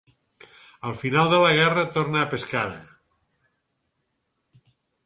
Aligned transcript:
Al 0.91 0.95
final 1.01 1.29
de 1.33 1.41
la 1.43 1.51
guerra 1.59 1.83
torna 1.99 2.25
a 2.25 2.33
Pescara. 2.33 2.81